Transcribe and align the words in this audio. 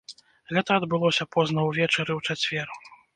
Гэта 0.57 0.69
адбылося 0.79 1.27
позна 1.35 1.65
ўвечары 1.67 2.11
ў 2.15 2.21
чацвер. 2.33 2.67